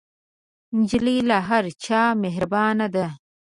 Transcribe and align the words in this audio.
نجلۍ 0.77 1.17
له 1.29 1.37
هر 1.49 1.63
چا 1.85 2.01
مهربانه 2.23 2.87
ده. 2.95 3.07